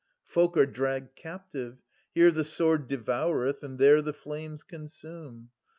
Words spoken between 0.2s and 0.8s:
[340 Folk are